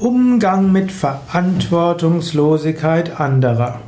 [0.00, 3.80] Umgang mit Verantwortungslosigkeit anderer.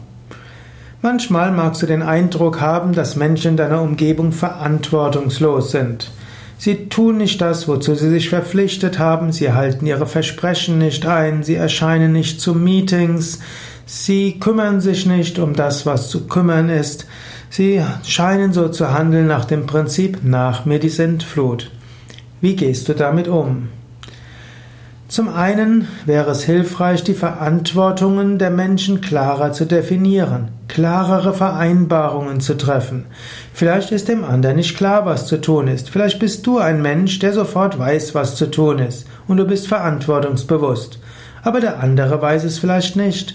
[1.03, 6.11] Manchmal magst du den Eindruck haben, dass Menschen in deiner Umgebung verantwortungslos sind.
[6.59, 11.45] Sie tun nicht das, wozu sie sich verpflichtet haben, sie halten ihre Versprechen nicht ein,
[11.45, 13.39] sie erscheinen nicht zu Meetings,
[13.87, 17.07] sie kümmern sich nicht um das, was zu kümmern ist,
[17.51, 21.71] sie scheinen so zu handeln nach dem Prinzip nach mir die Sintflut.
[22.41, 23.69] Wie gehst du damit um?
[25.11, 32.57] Zum einen wäre es hilfreich, die Verantwortungen der Menschen klarer zu definieren, klarere Vereinbarungen zu
[32.57, 33.07] treffen.
[33.53, 35.91] Vielleicht ist dem anderen nicht klar, was zu tun ist.
[35.91, 39.67] Vielleicht bist du ein Mensch, der sofort weiß, was zu tun ist, und du bist
[39.67, 41.01] verantwortungsbewusst.
[41.43, 43.35] Aber der andere weiß es vielleicht nicht.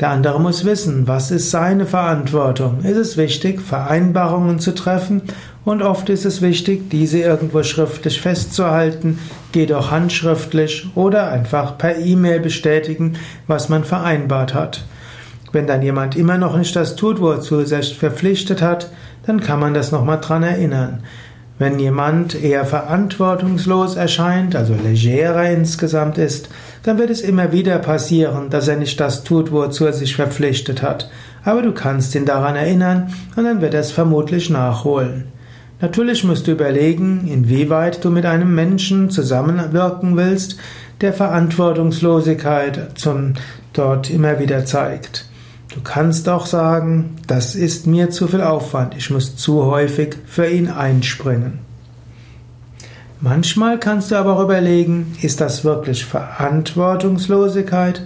[0.00, 2.80] Der andere muss wissen, was ist seine Verantwortung.
[2.82, 5.22] Ist es wichtig, Vereinbarungen zu treffen
[5.64, 9.18] und oft ist es wichtig, diese irgendwo schriftlich festzuhalten,
[9.74, 14.84] auch handschriftlich oder einfach per E-Mail bestätigen, was man vereinbart hat.
[15.52, 18.90] Wenn dann jemand immer noch nicht das tut, wozu er sich verpflichtet hat,
[19.26, 21.02] dann kann man das nochmal dran erinnern.
[21.62, 26.48] Wenn jemand eher verantwortungslos erscheint, also legerer insgesamt ist,
[26.82, 30.82] dann wird es immer wieder passieren, dass er nicht das tut, wozu er sich verpflichtet
[30.82, 31.08] hat.
[31.44, 35.26] Aber du kannst ihn daran erinnern und dann wird er es vermutlich nachholen.
[35.80, 40.56] Natürlich musst du überlegen, inwieweit du mit einem Menschen zusammenwirken willst,
[41.00, 43.34] der Verantwortungslosigkeit zum
[43.72, 45.26] dort immer wieder zeigt.
[45.72, 50.46] Du kannst auch sagen, das ist mir zu viel Aufwand, ich muss zu häufig für
[50.46, 51.60] ihn einspringen.
[53.22, 58.02] Manchmal kannst du aber auch überlegen, ist das wirklich Verantwortungslosigkeit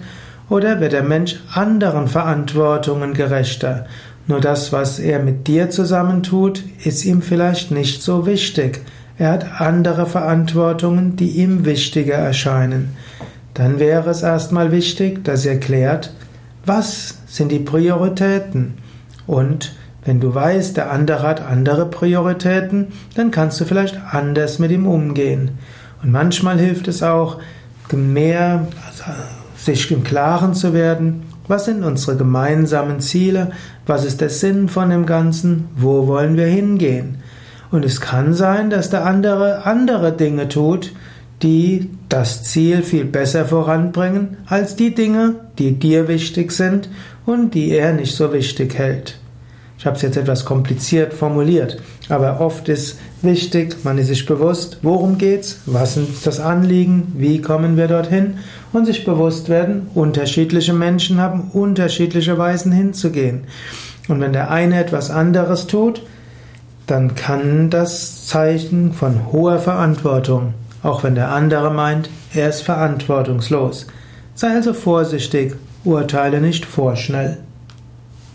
[0.47, 3.85] oder wird der Mensch anderen Verantwortungen gerechter?
[4.27, 8.79] Nur das, was er mit dir zusammentut, ist ihm vielleicht nicht so wichtig.
[9.17, 12.95] Er hat andere Verantwortungen, die ihm wichtiger erscheinen.
[13.53, 16.13] Dann wäre es erstmal wichtig, dass er klärt,
[16.67, 18.75] was sind die Prioritäten?
[19.25, 19.73] Und
[20.05, 24.87] wenn du weißt, der andere hat andere Prioritäten, dann kannst du vielleicht anders mit ihm
[24.87, 25.57] umgehen.
[26.01, 27.39] Und manchmal hilft es auch,
[27.91, 29.03] mehr also
[29.55, 33.51] sich im Klaren zu werden, was sind unsere gemeinsamen Ziele,
[33.85, 37.19] was ist der Sinn von dem Ganzen, wo wollen wir hingehen.
[37.71, 40.93] Und es kann sein, dass der andere andere Dinge tut,
[41.43, 46.89] die das Ziel viel besser voranbringen als die Dinge, die dir wichtig sind
[47.25, 49.19] und die er nicht so wichtig hält.
[49.77, 54.79] Ich habe es jetzt etwas kompliziert formuliert, aber oft ist wichtig, man ist sich bewusst,
[54.81, 58.39] worum geht's, was ist das Anliegen, wie kommen wir dorthin
[58.73, 63.43] und sich bewusst werden, unterschiedliche Menschen haben unterschiedliche Weisen hinzugehen.
[64.07, 66.01] Und wenn der eine etwas anderes tut,
[66.87, 70.53] dann kann das Zeichen von hoher Verantwortung
[70.87, 73.87] auch wenn der andere meint, er ist verantwortungslos.
[74.33, 77.39] Sei also vorsichtig, urteile nicht vorschnell.